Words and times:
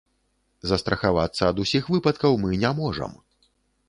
Застрахавацца 0.69 1.43
ад 1.53 1.57
усіх 1.63 1.83
выпадкаў 1.97 2.39
мы 2.47 2.57
не 2.65 2.71
можам. 2.81 3.13